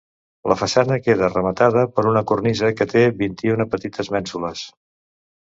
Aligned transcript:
La 0.51 0.55
façana 0.59 0.95
queda 1.07 1.29
rematada 1.33 1.83
per 1.99 2.05
una 2.13 2.23
cornisa, 2.33 2.73
que 2.81 2.89
té 2.95 3.05
vint-i-una 3.21 3.69
petites 3.77 4.13
mènsules. 4.19 4.67